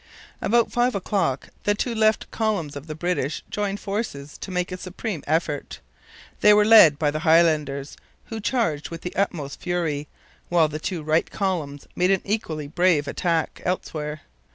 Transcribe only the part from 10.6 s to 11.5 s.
the two right